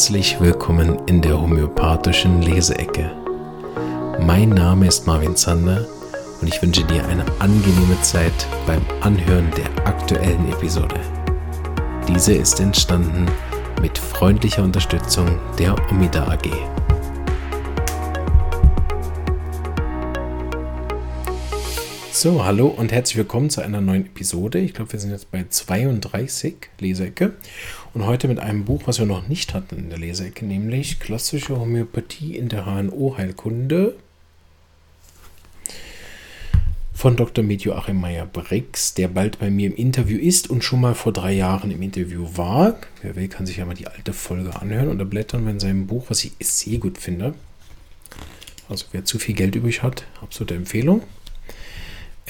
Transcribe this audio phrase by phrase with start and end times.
[0.00, 3.10] Herzlich willkommen in der homöopathischen Leseecke.
[4.18, 5.86] Mein Name ist Marvin Zander
[6.40, 8.32] und ich wünsche dir eine angenehme Zeit
[8.66, 10.98] beim Anhören der aktuellen Episode.
[12.08, 13.26] Diese ist entstanden
[13.82, 16.79] mit freundlicher Unterstützung der Omida AG.
[22.22, 24.58] So, hallo und herzlich willkommen zu einer neuen Episode.
[24.58, 27.32] Ich glaube, wir sind jetzt bei 32 Leseecke
[27.94, 31.58] und heute mit einem Buch, was wir noch nicht hatten in der Leseecke, nämlich Klassische
[31.58, 33.94] Homöopathie in der HNO-Heilkunde
[36.92, 37.42] von Dr.
[37.42, 41.32] Med Joachim Meyer-Brix, der bald bei mir im Interview ist und schon mal vor drei
[41.32, 42.76] Jahren im Interview war.
[43.00, 46.04] Wer will, kann sich ja mal die alte Folge anhören oder blättern in seinem Buch,
[46.10, 47.32] was ich sehr gut finde.
[48.68, 51.00] Also wer zu viel Geld übrig hat, absolute Empfehlung.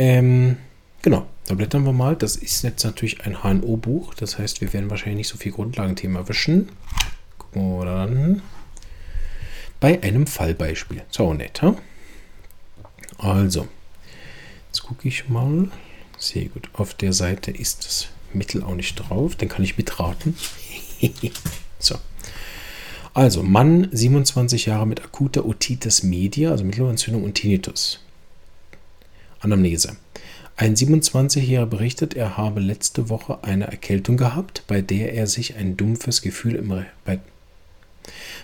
[0.01, 0.57] Ähm,
[1.03, 2.17] genau, da blättern wir mal.
[2.17, 4.15] Das ist jetzt natürlich ein HNO-Buch.
[4.15, 6.71] Das heißt, wir werden wahrscheinlich nicht so viel Grundlagenthema wischen.
[7.37, 8.43] Gucken wir dann.
[9.79, 11.03] Bei einem Fallbeispiel.
[11.11, 11.77] So nett, ha?
[13.19, 13.69] Also,
[14.69, 15.69] jetzt gucke ich mal.
[16.17, 16.71] Sehr gut.
[16.73, 19.37] Auf der Seite ist das Mittel auch nicht drauf.
[19.37, 20.35] Den kann ich mitraten.
[21.79, 21.97] so.
[23.13, 28.01] Also, Mann, 27 Jahre mit akuter Otitis media, also Mittelohrentzündung und Tinnitus.
[29.41, 29.97] Anamnese.
[30.57, 35.79] Ein 27-Jähriger berichtet, er habe letzte Woche eine Erkältung gehabt, bei der er sich ein
[35.79, 37.19] dumpfes Gefühl im bei,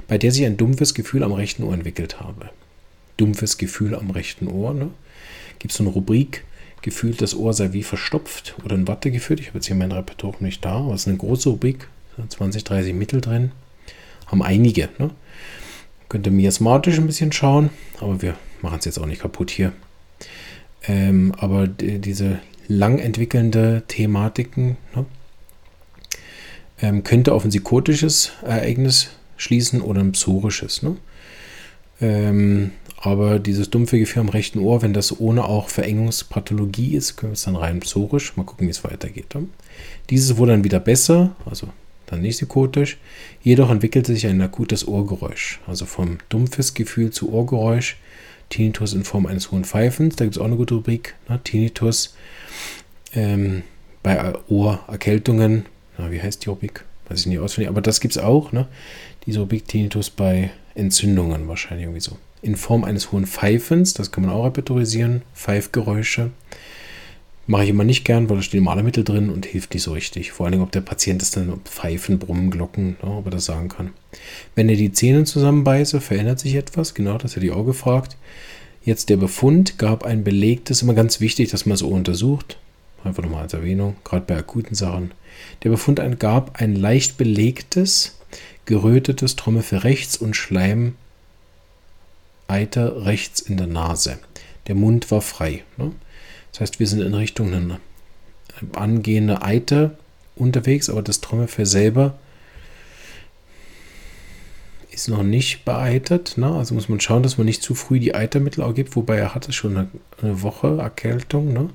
[0.08, 2.48] bei der sich ein dumpfes Gefühl am rechten Ohr entwickelt habe.
[3.18, 4.90] Dumpfes Gefühl am rechten Ohr, ne?
[5.58, 6.44] Gibt es so eine Rubrik,
[6.80, 9.40] gefühlt das Ohr sei wie verstopft oder in Watte geführt.
[9.40, 11.88] Ich habe jetzt hier mein Repertoire nicht da, aber es ist eine große Rubrik,
[12.28, 13.52] 20, 30 Mittel drin.
[14.26, 15.10] Haben einige, ne?
[16.08, 17.68] Könnte miasmatisch ein bisschen schauen,
[18.00, 19.72] aber wir machen es jetzt auch nicht kaputt hier.
[20.88, 25.04] Ähm, aber die, diese lang entwickelnde Thematiken ne,
[26.82, 30.82] ähm, könnte auf ein psychotisches Ereignis schließen oder ein psorisches.
[30.82, 30.96] Ne?
[32.00, 37.32] Ähm, aber dieses dumpfe Gefühl am rechten Ohr, wenn das ohne auch Verengungspathologie ist, können
[37.32, 38.36] wir es dann rein psorisch.
[38.36, 39.34] Mal gucken, wie es weitergeht.
[39.34, 39.48] Ne?
[40.10, 41.68] Dieses wurde dann wieder besser, also
[42.06, 42.98] dann nicht psychotisch.
[43.42, 45.60] Jedoch entwickelte sich ein akutes Ohrgeräusch.
[45.66, 47.96] Also vom dumpfes Gefühl zu Ohrgeräusch
[48.48, 50.16] Tinnitus in Form eines hohen Pfeifens.
[50.16, 51.14] Da gibt es auch eine gute Rubrik.
[51.28, 51.40] Ne?
[51.42, 52.14] Tinnitus
[53.14, 53.62] ähm,
[54.02, 55.66] bei Ohrerkältungen.
[55.98, 56.84] Na, wie heißt die Rubrik?
[57.08, 57.68] Weiß ich nicht auswendig.
[57.68, 58.52] Aber das gibt es auch.
[58.52, 58.66] Ne?
[59.26, 62.18] Diese Rubrik Tinnitus bei Entzündungen wahrscheinlich irgendwie so.
[62.42, 63.94] In Form eines hohen Pfeifens.
[63.94, 65.22] Das kann man auch repertorisieren.
[65.34, 66.30] Pfeifgeräusche.
[67.48, 69.84] Mache ich immer nicht gern, weil da stehen immer alle Mittel drin und hilft nicht
[69.84, 70.32] so richtig.
[70.32, 73.68] Vor allem, ob der Patient das dann Pfeifen, Brummen, Glocken, ne, ob er das sagen
[73.68, 73.90] kann.
[74.56, 76.94] Wenn er die Zähne zusammenbeiße, verändert sich etwas.
[76.94, 78.16] Genau, das hätte ich auch gefragt.
[78.84, 82.58] Jetzt der Befund gab ein belegtes, immer ganz wichtig, dass man so untersucht.
[83.04, 85.12] Einfach nochmal als Erwähnung, gerade bei akuten Sachen.
[85.62, 88.18] Der Befund gab ein leicht belegtes,
[88.64, 90.96] gerötetes Trommelfell rechts und Schleimeiter
[92.48, 94.18] rechts in der Nase.
[94.66, 95.62] Der Mund war frei.
[95.76, 95.92] Ne?
[96.56, 97.80] Das heißt, wir sind in Richtung einer
[98.72, 99.98] angehende Eiter
[100.36, 102.18] unterwegs, aber das Trommelfell selber
[104.90, 106.38] ist noch nicht beeitert.
[106.38, 106.50] Ne?
[106.50, 109.34] Also muss man schauen, dass man nicht zu früh die Eitermittel auch gibt, wobei er
[109.34, 109.88] hatte schon eine,
[110.22, 111.52] eine Woche Erkältung.
[111.52, 111.68] Ne?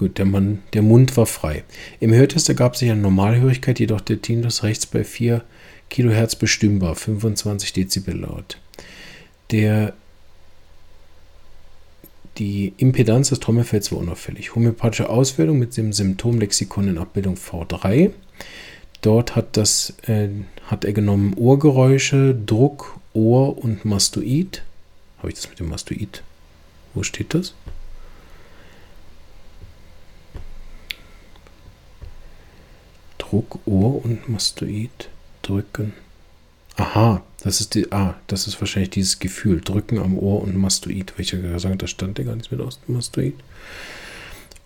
[0.00, 1.62] Gut, der, Mann, der Mund war frei.
[2.00, 5.44] Im Hörtest ergab sich eine Normalhörigkeit, jedoch der Tinnitus rechts bei 4
[5.88, 8.58] Kilohertz bestimmbar, 25 Dezibel laut.
[9.52, 9.94] Der
[12.38, 14.54] die Impedanz des Trommelfells war unauffällig.
[14.54, 18.10] Homöopathische Auswertung mit dem Symptomlexikon in Abbildung V3.
[19.02, 20.28] Dort hat, das, äh,
[20.66, 24.62] hat er genommen Ohrgeräusche, Druck, Ohr und Mastoid.
[25.18, 26.22] Habe ich das mit dem Mastoid?
[26.94, 27.54] Wo steht das?
[33.18, 35.08] Druck, Ohr und Mastoid
[35.42, 35.92] drücken.
[36.76, 39.60] Aha, das ist die, ah, das ist wahrscheinlich dieses Gefühl.
[39.60, 41.12] Drücken am Ohr und Mastoid.
[41.18, 43.34] Ja gesagt da stand ja gar nichts mit aus dem Mastoid.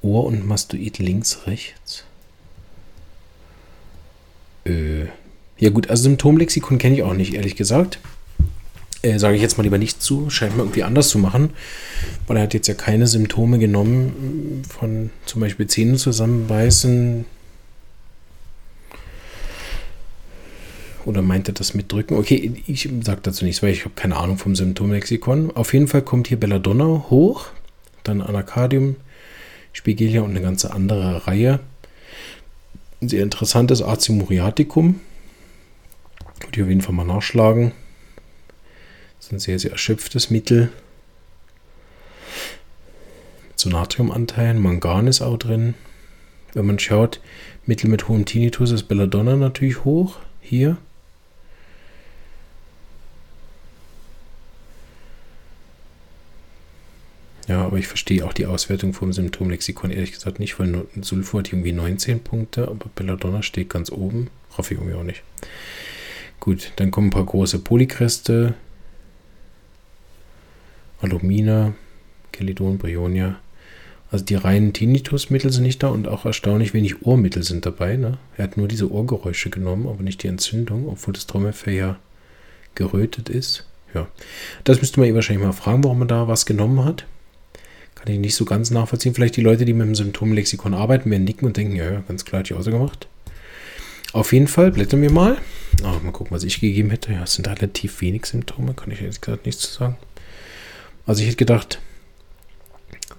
[0.03, 2.05] Ohr und Mastoid links, rechts.
[4.67, 5.07] Äh,
[5.59, 7.99] ja gut, also Symptomlexikon kenne ich auch nicht, ehrlich gesagt.
[9.01, 10.29] Äh, Sage ich jetzt mal lieber nicht zu.
[10.29, 11.51] Scheint mir irgendwie anders zu machen.
[12.27, 17.25] Weil er hat jetzt ja keine Symptome genommen von zum Beispiel Zähne zusammenbeißen,
[21.07, 22.17] Oder meint er das mit Drücken?
[22.17, 25.53] Okay, ich sage dazu nichts, weil ich habe keine Ahnung vom Symptomlexikon.
[25.53, 27.47] Auf jeden Fall kommt hier Belladonna hoch,
[28.03, 28.97] dann Anacardium,
[29.73, 31.61] Spigelia und eine ganze andere Reihe.
[33.01, 34.99] Ein sehr interessantes AC Muriaticum.
[36.41, 37.71] Würde ich auf jeden Fall mal nachschlagen.
[39.19, 40.73] Das ist ein sehr, sehr erschöpftes Mittel.
[43.47, 45.75] Mit so Natriumanteilen, Mangan ist auch drin.
[46.53, 47.21] Wenn man schaut,
[47.65, 50.17] Mittel mit hohem Tinnitus ist Belladonna natürlich hoch.
[50.41, 50.79] hier.
[57.57, 61.51] Ja, aber ich verstehe auch die Auswertung vom Symptomlexikon ehrlich gesagt nicht, weil Sulfur hat
[61.51, 64.29] irgendwie 19 Punkte, aber Belladonna steht ganz oben.
[64.59, 65.23] Ich irgendwie auch nicht.
[66.39, 68.53] Gut, dann kommen ein paar große Polykreste.
[71.01, 71.73] Alumina,
[72.31, 73.41] Kelidon, Brionia.
[74.11, 77.97] Also die reinen Tinnitusmittel sind nicht da und auch erstaunlich wenig Ohrmittel sind dabei.
[77.97, 78.19] Ne?
[78.37, 81.97] Er hat nur diese Ohrgeräusche genommen, aber nicht die Entzündung, obwohl das Trommelfell ja
[82.75, 83.65] gerötet ist.
[83.95, 84.09] Ja,
[84.65, 87.07] das müsste man ihn wahrscheinlich mal fragen, warum er da was genommen hat.
[88.07, 89.15] Kann ich nicht so ganz nachvollziehen.
[89.15, 92.39] Vielleicht die Leute, die mit dem Symptomlexikon arbeiten, werden nicken und denken, ja, ganz klar,
[92.39, 93.09] hat die so gemacht.
[94.13, 95.39] Auf jeden Fall blättern wir mal.
[95.83, 97.13] Oh, mal gucken, was ich gegeben hätte.
[97.13, 99.97] Ja, es sind relativ wenig Symptome, kann ich jetzt gerade nichts zu sagen.
[101.05, 101.81] Also ich hätte gedacht,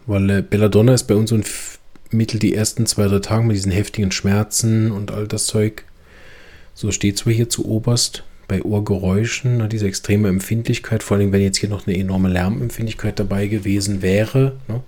[0.06, 1.44] weil äh, Belladonna ist bei uns so ein
[2.12, 5.84] Mittel die ersten zwei, drei Tage mit diesen heftigen Schmerzen und all das Zeug.
[6.74, 11.42] So steht zwar hier zu oberst bei Ohrgeräuschen, ne, diese extreme Empfindlichkeit, vor allem wenn
[11.42, 14.58] jetzt hier noch eine enorme Lärmempfindlichkeit dabei gewesen wäre.
[14.68, 14.82] Ne,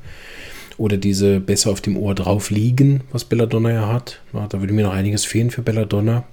[0.77, 4.21] oder diese besser auf dem Ohr drauf liegen, was Belladonna ja hat.
[4.31, 6.23] Na, da würde mir noch einiges fehlen für Belladonna.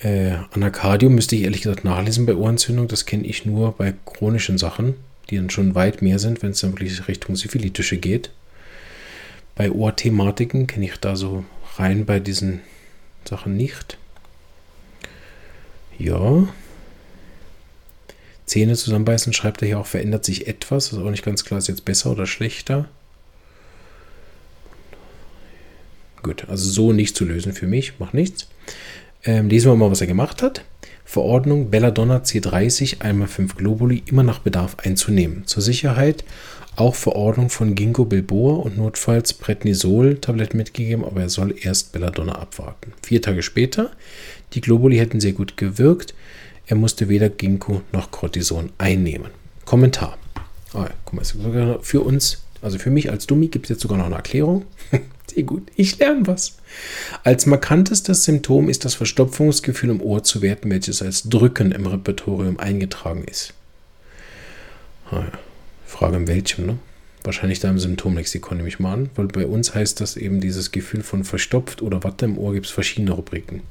[0.00, 2.88] Äh, Anacardium müsste ich ehrlich gesagt nachlesen bei Ohrentzündung.
[2.88, 4.94] Das kenne ich nur bei chronischen Sachen
[5.30, 8.30] die dann schon weit mehr sind, wenn es dann wirklich Richtung Syphilitische geht.
[9.54, 11.44] Bei Ohrthematiken kenne ich da so
[11.76, 12.60] rein bei diesen
[13.24, 13.98] Sachen nicht.
[16.00, 16.48] Ja.
[18.46, 20.92] Zähne zusammenbeißen, schreibt er hier auch, verändert sich etwas.
[20.92, 22.88] Ist auch nicht ganz klar, ist jetzt besser oder schlechter.
[26.22, 28.48] Gut, also so nicht zu lösen für mich, macht nichts.
[29.24, 30.64] Ähm, lesen wir mal, was er gemacht hat.
[31.04, 35.46] Verordnung Belladonna C30 einmal 5 Globuli immer nach Bedarf einzunehmen.
[35.46, 36.24] Zur Sicherheit
[36.76, 42.92] auch Verordnung von Ginkgo bilboa und notfalls Prednisol-Tabletten mitgegeben, aber er soll erst Belladonna abwarten.
[43.02, 43.90] Vier Tage später,
[44.52, 46.14] die Globuli hätten sehr gut gewirkt.
[46.66, 49.30] Er musste weder Ginkgo noch Cortison einnehmen.
[49.64, 50.18] Kommentar.
[50.72, 54.06] Ah, guck mal, für uns, also für mich als Dummi gibt es jetzt sogar noch
[54.06, 54.64] eine Erklärung.
[55.32, 56.58] Sehr gut, ich lerne was.
[57.22, 62.58] Als markantestes Symptom ist das Verstopfungsgefühl im Ohr zu werten, welches als Drücken im Repertorium
[62.58, 63.54] eingetragen ist.
[65.10, 65.26] Ah
[65.90, 66.78] Frage in welchem, ne?
[67.22, 70.72] Wahrscheinlich da im Symptomlexikon nehme ich mal an, weil bei uns heißt das eben dieses
[70.72, 73.62] Gefühl von verstopft oder Watte im Ohr gibt es verschiedene Rubriken.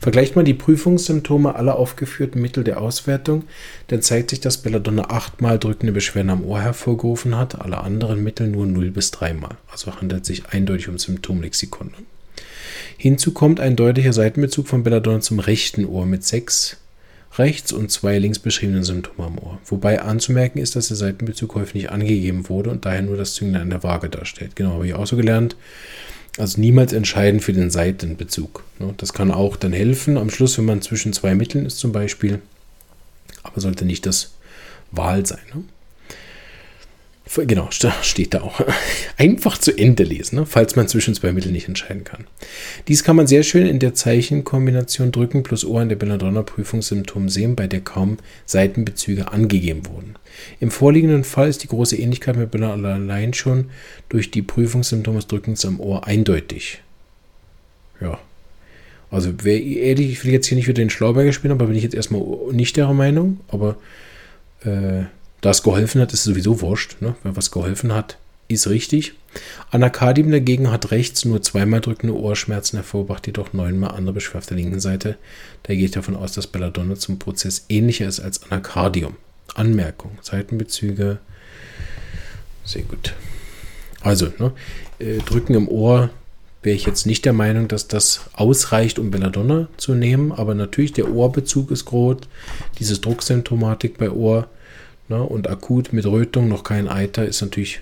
[0.00, 3.44] Vergleicht man die Prüfungssymptome aller aufgeführten Mittel der Auswertung,
[3.88, 8.48] dann zeigt sich, dass Belladonna achtmal drückende Beschwerden am Ohr hervorgerufen hat, alle anderen Mittel
[8.48, 9.56] nur 0 bis 3 Mal.
[9.70, 11.92] Also handelt es sich eindeutig um Symptomlexikon.
[12.96, 16.78] Hinzu kommt ein deutlicher Seitenbezug von Belladonna zum rechten Ohr mit 6
[17.34, 19.58] rechts und zwei links beschriebenen Symptome am Ohr.
[19.66, 23.62] Wobei anzumerken ist, dass der Seitenbezug häufig nicht angegeben wurde und daher nur das Zünglein
[23.62, 24.56] an der Waage darstellt.
[24.56, 25.56] Genau, habe ich auch so gelernt.
[26.38, 28.64] Also niemals entscheiden für den Seitenbezug.
[28.78, 28.94] Ne?
[28.98, 32.40] Das kann auch dann helfen am Schluss, wenn man zwischen zwei Mitteln ist zum Beispiel.
[33.42, 34.34] Aber sollte nicht das
[34.90, 35.38] Wahl sein.
[37.34, 38.60] Genau, steht da auch.
[39.16, 40.46] Einfach zu Ende lesen, ne?
[40.46, 42.26] falls man zwischen zwei Mitteln nicht entscheiden kann.
[42.86, 47.56] Dies kann man sehr schön in der Zeichenkombination Drücken plus Ohr in der Belladonna-Prüfungssymptom sehen,
[47.56, 50.14] bei der kaum Seitenbezüge angegeben wurden.
[50.60, 53.70] Im vorliegenden Fall ist die große Ähnlichkeit mit Belladonna allein schon
[54.08, 56.80] durch die Prüfungssymptome des Drückens am Ohr eindeutig.
[58.00, 58.18] Ja.
[59.10, 61.82] Also, wer, ehrlich, ich will jetzt hier nicht wieder den Schlauberger spielen, aber bin ich
[61.82, 63.76] jetzt erstmal nicht der Meinung, aber
[64.64, 65.04] äh,
[65.40, 66.96] da es geholfen hat, ist es sowieso wurscht.
[67.00, 67.14] Ne?
[67.22, 69.14] Wer was geholfen hat, ist richtig.
[69.70, 74.56] Anacardium dagegen hat rechts nur zweimal drückende Ohrschmerzen hervorgebracht, jedoch neunmal andere Beschwerden auf der
[74.56, 75.16] linken Seite.
[75.64, 79.16] Da geht davon aus, dass Belladonna zum Prozess ähnlicher ist als Anacardium.
[79.54, 81.18] Anmerkung: Seitenbezüge.
[82.64, 83.14] Sehr gut.
[84.00, 84.52] Also, ne,
[84.98, 86.10] äh, Drücken im Ohr
[86.62, 90.32] wäre ich jetzt nicht der Meinung, dass das ausreicht, um Belladonna zu nehmen.
[90.32, 92.18] Aber natürlich, der Ohrbezug ist groß.
[92.78, 94.48] Dieses Drucksymptomatik bei Ohr
[95.08, 95.22] Ne?
[95.22, 97.80] Und akut mit Rötung noch kein Eiter ist natürlich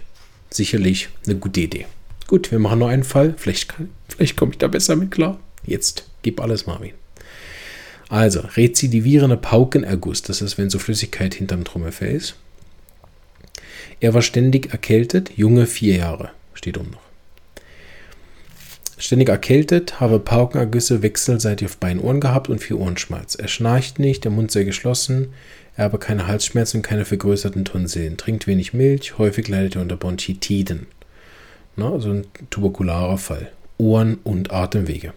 [0.50, 1.86] sicherlich eine gute Idee.
[2.26, 3.34] Gut, wir machen noch einen Fall.
[3.36, 3.74] Vielleicht,
[4.08, 5.38] vielleicht komme ich da besser mit klar.
[5.66, 6.92] Jetzt, gib alles, Marvin.
[8.08, 12.36] Also, rezidivierende Paukenerguss, das ist, wenn so Flüssigkeit hinterm Trommelfell ist.
[14.00, 17.00] Er war ständig erkältet, junge vier Jahre, steht um noch.
[18.98, 23.34] Ständig erkältet, habe Paukenergüsse wechselseitig auf beiden Ohren gehabt und viel Ohrenschmalz.
[23.34, 25.32] Er schnarcht nicht, der Mund sehr geschlossen,
[25.76, 29.96] er habe keine Halsschmerzen und keine vergrößerten Tonsillen, trinkt wenig Milch, häufig leidet er unter
[29.96, 30.86] Bronchitiden.
[31.76, 33.50] Na, also ein tuberkularer Fall.
[33.78, 35.12] Ohren und Atemwege.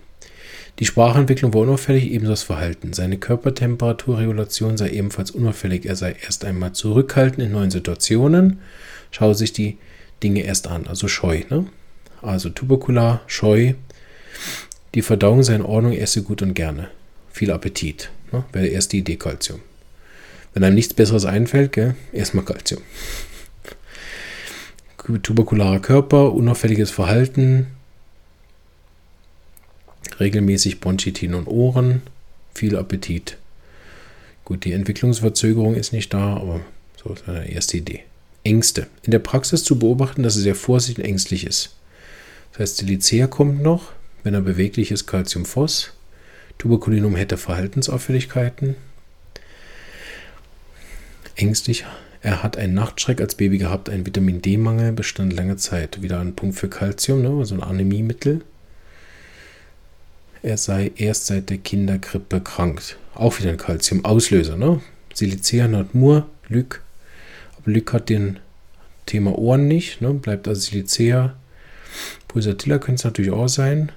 [0.80, 2.94] Die Sprachentwicklung war unauffällig, ebenso das Verhalten.
[2.94, 5.86] Seine Körpertemperaturregulation sei ebenfalls unauffällig.
[5.86, 8.60] Er sei erst einmal zurückhaltend in neuen Situationen,
[9.12, 9.78] schaue sich die
[10.24, 11.42] Dinge erst an, also scheu.
[11.50, 11.66] Ne?
[12.22, 13.74] Also tuberkular, scheu.
[14.96, 16.90] Die Verdauung sei in Ordnung, esse gut und gerne.
[17.32, 18.10] viel Appetit.
[18.32, 18.44] Ne?
[18.52, 19.60] Wäre die erste Idee Calcium.
[20.58, 22.82] Wenn einem nichts Besseres einfällt, gell, erstmal Calcium.
[25.22, 27.68] Tuberkularer Körper, unauffälliges Verhalten,
[30.20, 32.02] regelmäßig Bronchitin und Ohren,
[32.56, 33.38] viel Appetit.
[34.46, 36.62] Gut, die Entwicklungsverzögerung ist nicht da, aber
[37.04, 38.06] so ist eine erste Idee.
[38.44, 38.88] Ängste.
[39.04, 41.76] In der Praxis zu beobachten, dass er sehr vorsichtig und ängstlich ist.
[42.54, 43.92] Das heißt, Silicea kommt noch,
[44.24, 45.92] wenn er beweglich ist, Calciumphos.
[46.58, 48.76] Tuberkulinum hätte Verhaltensauffälligkeiten.
[51.38, 51.86] Ängstlich.
[52.22, 56.02] Er hat einen Nachtschreck als Baby gehabt, einen Vitamin D-Mangel, bestand lange Zeit.
[56.02, 57.30] Wieder ein Punkt für Calcium, ne?
[57.30, 58.42] also ein Anämiemittel.
[60.42, 62.82] Er sei erst seit der Kindergrippe krank.
[63.14, 64.58] Auch wieder ein Calcium-Auslöser.
[64.58, 64.82] Ne?
[65.14, 66.82] Silicea hat Mur, Lück.
[67.58, 68.40] Aber Lück hat den
[69.06, 70.02] Thema Ohren nicht.
[70.02, 70.14] Ne?
[70.14, 71.36] Bleibt also Silicea.
[72.28, 73.92] Pulsatilla könnte es natürlich auch sein.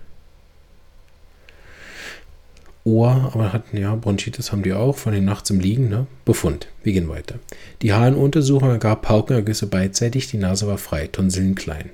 [2.90, 5.88] Ohr, aber hatten ja Bronchitis haben die auch von den nachts im Liegen.
[5.88, 6.06] Ne?
[6.25, 6.68] Befund.
[6.82, 7.37] Wir gehen weiter.
[7.82, 11.90] Die HNO-Untersuchung ergab Paukenergüsse beidseitig, die Nase war frei, Tonsillen klein.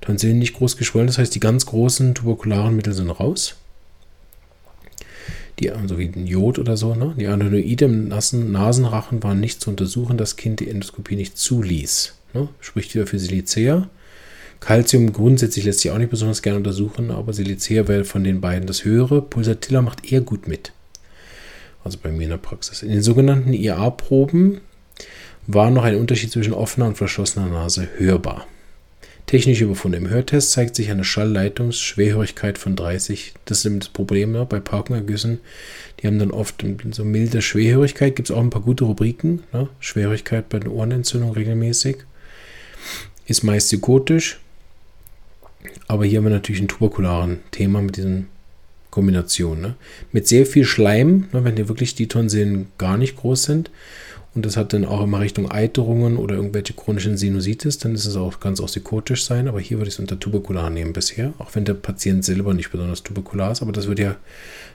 [0.00, 3.56] Tonsillen nicht groß geschwollen, das heißt, die ganz großen tuberkularen Mittel sind raus.
[5.58, 7.14] Die, also wie ein Jod oder so, ne?
[7.18, 12.14] Die Adenoide im nassen Nasenrachen waren nicht zu untersuchen, das Kind die Endoskopie nicht zuließ.
[12.34, 12.48] Ne?
[12.60, 13.88] Spricht wieder für Silicea.
[14.64, 18.66] Calcium grundsätzlich lässt sich auch nicht besonders gerne untersuchen, aber Silicea wäre von den beiden
[18.66, 19.20] das höhere.
[19.20, 20.72] Pulsatilla macht eher gut mit.
[21.84, 22.82] Also bei mir in der Praxis.
[22.82, 24.62] In den sogenannten IA-Proben
[25.46, 28.46] war noch ein Unterschied zwischen offener und verschlossener Nase hörbar.
[29.26, 29.98] Technische Befunde.
[29.98, 33.34] Im Hörtest zeigt sich eine Schallleitungsschwerhörigkeit von 30.
[33.44, 35.40] Das ist das Problem ne, bei Paukenergüssen.
[36.00, 38.16] Die haben dann oft so milde Schwerhörigkeit.
[38.16, 39.42] Gibt es auch ein paar gute Rubriken.
[39.52, 39.68] Ne?
[39.78, 41.98] Schwerhörigkeit bei den Ohrenentzündungen regelmäßig.
[43.26, 44.40] Ist meist psychotisch.
[45.86, 48.28] Aber hier haben wir natürlich ein tuberkularen Thema mit diesen
[48.90, 49.60] Kombinationen.
[49.60, 49.74] Ne?
[50.12, 53.70] Mit sehr viel Schleim, ne, wenn hier wirklich die Tonsillen gar nicht groß sind.
[54.34, 58.16] Und das hat dann auch immer Richtung Eiterungen oder irgendwelche chronischen Sinusitis, dann ist es
[58.16, 59.46] auch ganz psychotisch sein.
[59.46, 62.70] Aber hier würde ich es unter tuberkular nehmen bisher, auch wenn der Patient selber nicht
[62.70, 63.62] besonders tuberkular ist.
[63.62, 64.16] Aber das würde ja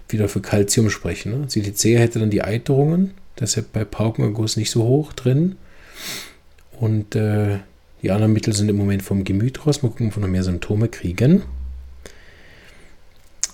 [0.08, 1.31] wieder für Calcium sprechen.
[1.31, 1.50] Ne?
[1.50, 5.58] Silicea hätte dann die Eiterungen, deshalb bei Paukenerguss nicht so hoch drin.
[6.79, 7.60] Und äh,
[8.01, 9.81] die anderen Mittel sind im Moment vom Gemüt raus.
[9.81, 11.43] Mal gucken, ob wir noch mehr Symptome kriegen.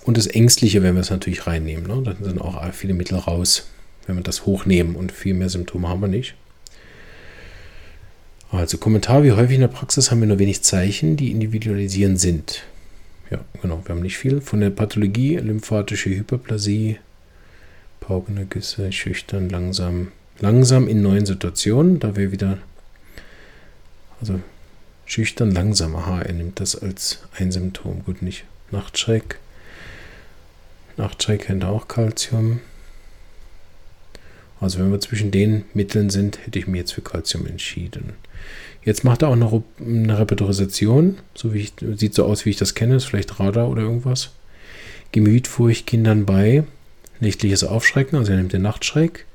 [0.04, 1.86] Und das Ängstliche werden wir es natürlich reinnehmen.
[1.86, 2.02] Ne?
[2.04, 3.68] Dann sind auch viele Mittel raus,
[4.06, 4.94] wenn wir das hochnehmen.
[4.94, 6.34] Und viel mehr Symptome haben wir nicht.
[8.52, 12.62] Also Kommentar, wie häufig in der Praxis haben wir nur wenig Zeichen, die individualisieren sind.
[13.30, 14.40] Ja, genau, wir haben nicht viel.
[14.40, 16.98] Von der Pathologie, lymphatische Hyperplasie,
[17.98, 22.58] Paukenergüsse, schüchtern, langsam, langsam in neuen Situationen, da wir wieder
[24.20, 24.40] also
[25.04, 25.96] schüchtern, langsam.
[25.96, 28.04] Aha, er nimmt das als ein Symptom.
[28.04, 29.38] Gut, nicht Nachtschreck.
[30.96, 32.60] Nachtschreck kennt auch Calcium.
[34.60, 38.14] Also wenn wir zwischen den Mitteln sind, hätte ich mir jetzt für Calcium entschieden.
[38.82, 42.56] Jetzt macht er auch noch eine Repetition, so wie ich, sieht so aus, wie ich
[42.56, 44.30] das kenne, ist vielleicht Radar oder irgendwas.
[45.12, 46.64] Gemütfurcht Kindern bei,
[47.20, 49.26] nächtliches Aufschrecken, also er nimmt den Nachtschreck,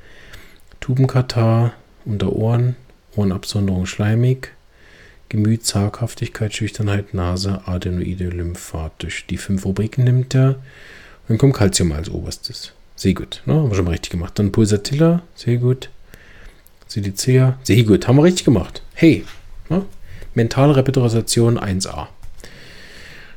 [0.79, 1.73] Tubenkatar
[2.05, 2.75] unter Ohren,
[3.15, 4.53] Ohrenabsonderung schleimig,
[5.31, 9.25] Gemüt, Zaghaftigkeit, Schüchternheit, Nase, Adenoide, lymphatisch.
[9.27, 10.57] Die fünf Rubriken nimmt er.
[11.29, 12.73] Dann kommt Calcium als oberstes.
[12.97, 13.41] Sehr gut.
[13.45, 13.53] Ne?
[13.53, 14.37] Haben wir schon mal richtig gemacht.
[14.37, 15.21] Dann Pulsatilla.
[15.35, 15.89] Sehr gut.
[16.85, 17.57] Silicea.
[17.63, 18.09] Sehr gut.
[18.09, 18.81] Haben wir richtig gemacht.
[18.93, 19.23] Hey.
[19.69, 19.85] Ne?
[20.35, 22.07] Mentale Repetition 1a.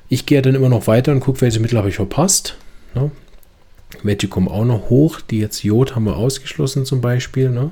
[0.08, 2.56] Ich gehe dann immer noch weiter und gucke, welche Mittel habe ich verpasst.
[2.96, 3.12] Ne?
[4.30, 5.20] Kommen auch noch hoch.
[5.20, 7.50] Die jetzt Jod haben wir ausgeschlossen zum Beispiel.
[7.50, 7.70] Ne?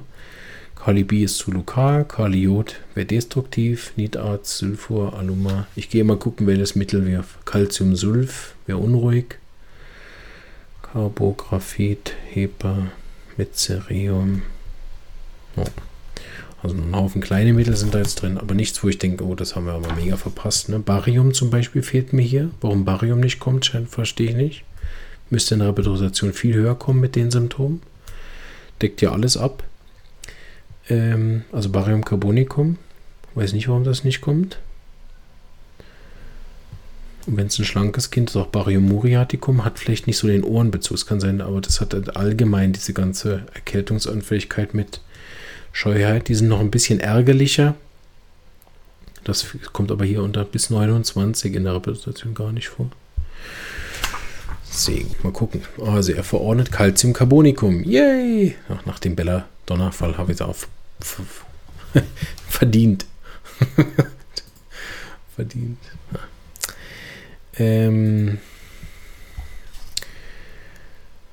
[0.84, 5.68] Kali B ist zu lokal, Kaliot wäre destruktiv, Nitarz, Sulfur, Aluma.
[5.76, 7.22] Ich gehe mal gucken, welches Mittel wir.
[7.44, 9.36] Calciumsulf wäre unruhig.
[10.82, 12.88] Carbographit, Hepa,
[13.36, 14.42] Mezerium.
[15.54, 15.62] Oh.
[16.64, 19.36] Also ein Haufen kleine Mittel sind da jetzt drin, aber nichts, wo ich denke, oh,
[19.36, 20.68] das haben wir aber mega verpasst.
[20.68, 20.80] Ne?
[20.80, 22.50] Barium zum Beispiel fehlt mir hier.
[22.60, 24.64] Warum Barium nicht kommt, verstehe ich nicht.
[25.30, 27.82] Müsste in der Repetition viel höher kommen mit den Symptomen.
[28.80, 29.62] Deckt ja alles ab.
[30.88, 32.78] Ähm, also Barium carbonicum.
[33.34, 34.58] Weiß nicht, warum das nicht kommt.
[37.26, 40.42] Und wenn es ein schlankes Kind ist, auch Barium muriaticum, hat vielleicht nicht so den
[40.42, 40.96] Ohrenbezug.
[40.96, 45.00] Es kann sein, aber das hat halt allgemein diese ganze Erkältungsanfälligkeit mit
[45.72, 46.28] Scheuheit.
[46.28, 47.76] Die sind noch ein bisschen ärgerlicher.
[49.24, 52.90] Das kommt aber hier unter bis 29 in der Repräsentation gar nicht vor.
[54.64, 55.14] Segen.
[55.22, 55.62] Mal gucken.
[55.80, 57.84] Also er verordnet Calciumcarbonicum.
[57.84, 58.56] Yay!
[58.68, 60.68] Ach, nach dem Bella Donnerfall habe ich es auf
[62.48, 63.06] verdient.
[65.36, 65.78] verdient.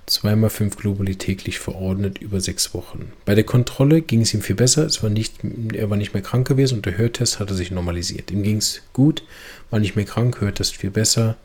[0.10, 3.12] Zweimal fünf Globuli täglich verordnet über sechs Wochen.
[3.26, 4.84] Bei der Kontrolle ging es ihm viel besser.
[4.88, 5.36] Es war nicht,
[5.72, 8.32] er war nicht mehr krank gewesen und der Hörtest hatte sich normalisiert.
[8.32, 9.22] Ihm ging es gut,
[9.70, 11.38] war nicht mehr krank, Hörtest viel besser,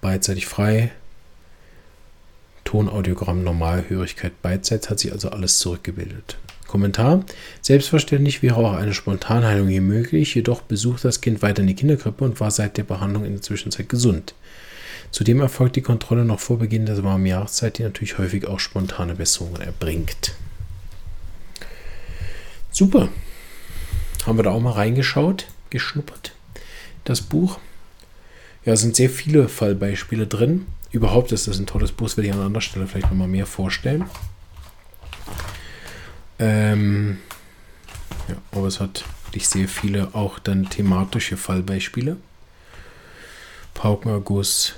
[0.00, 0.92] beidseitig frei,
[2.70, 6.36] Tonaudiogramm Normalhörigkeit beidseits hat sich also alles zurückgebildet.
[6.68, 7.24] Kommentar.
[7.62, 12.22] Selbstverständlich wäre auch eine Spontanheilung hier möglich, jedoch besucht das Kind weiter in die Kinderkrippe
[12.22, 14.34] und war seit der Behandlung in der Zwischenzeit gesund.
[15.10, 19.16] Zudem erfolgt die Kontrolle noch vor Beginn der warmen Jahreszeit, die natürlich häufig auch spontane
[19.16, 20.36] Besserungen erbringt.
[22.70, 23.08] Super.
[24.26, 26.36] Haben wir da auch mal reingeschaut, geschnuppert.
[27.02, 27.58] Das Buch.
[28.64, 30.66] Ja, sind sehr viele Fallbeispiele drin.
[30.90, 33.46] Überhaupt ist das ein tolles Buch, das werde ich an anderer Stelle vielleicht nochmal mehr
[33.46, 34.04] vorstellen.
[36.38, 37.18] Ähm,
[38.28, 42.16] ja, aber es hat wirklich sehr viele auch dann thematische Fallbeispiele.
[43.74, 44.74] Paukenerguss,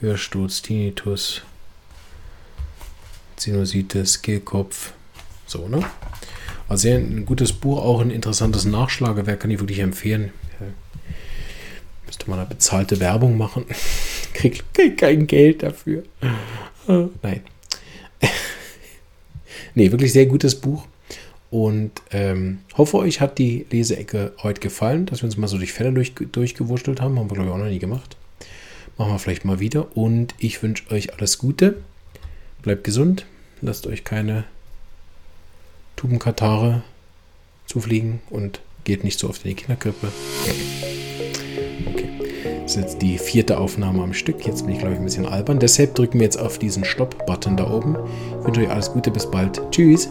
[0.00, 1.42] Hörsturz, Tinnitus,
[3.36, 4.92] Sinusitis, Kehlkopf,
[5.46, 5.84] so, ne?
[6.68, 10.32] Also ein gutes Buch, auch ein interessantes Nachschlagewerk, kann ich wirklich empfehlen.
[12.06, 13.64] Müsste man eine bezahlte Werbung machen.
[14.32, 14.64] Kriegt
[14.96, 16.04] kein Geld dafür.
[16.20, 17.42] Ah, nein.
[19.74, 20.86] nee, wirklich sehr gutes Buch.
[21.50, 25.72] Und ähm, hoffe, euch hat die Leseecke heute gefallen, dass wir uns mal so durch
[25.72, 27.18] Fälle durch, durchgewurschtelt haben.
[27.18, 28.16] Haben wir, glaube ich, auch noch nie gemacht.
[28.98, 29.96] Machen wir vielleicht mal wieder.
[29.96, 31.82] Und ich wünsche euch alles Gute.
[32.62, 33.26] Bleibt gesund.
[33.62, 34.44] Lasst euch keine
[35.96, 36.82] Tubenkatare
[37.66, 40.12] zufliegen und geht nicht so oft in die Kinderkrippe.
[42.66, 44.44] Das ist jetzt die vierte Aufnahme am Stück.
[44.44, 45.60] Jetzt bin ich, glaube ich, ein bisschen albern.
[45.60, 47.96] Deshalb drücken wir jetzt auf diesen Stopp-Button da oben.
[48.40, 49.12] Ich wünsche euch alles Gute.
[49.12, 49.62] Bis bald.
[49.70, 50.08] Tschüss.